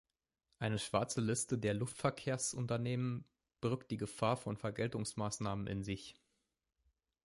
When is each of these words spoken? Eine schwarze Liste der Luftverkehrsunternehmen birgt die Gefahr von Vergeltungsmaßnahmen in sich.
Eine 0.57 0.79
schwarze 0.79 1.21
Liste 1.21 1.59
der 1.59 1.75
Luftverkehrsunternehmen 1.75 3.23
birgt 3.59 3.91
die 3.91 3.97
Gefahr 3.97 4.35
von 4.35 4.57
Vergeltungsmaßnahmen 4.57 5.67
in 5.67 5.83
sich. 5.83 6.15